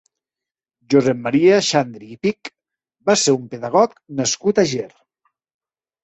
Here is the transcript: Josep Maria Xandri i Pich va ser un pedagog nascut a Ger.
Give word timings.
Josep 0.91 1.17
Maria 1.25 1.57
Xandri 1.65 2.07
i 2.15 2.17
Pich 2.25 2.49
va 3.09 3.15
ser 3.25 3.35
un 3.39 3.43
pedagog 3.51 3.93
nascut 4.21 4.63
a 4.63 4.67
Ger. 4.71 4.89